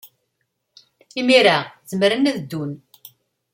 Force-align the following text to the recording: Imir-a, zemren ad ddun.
Imir-a, 1.19 1.57
zemren 1.89 2.29
ad 2.31 2.37
ddun. 2.39 2.71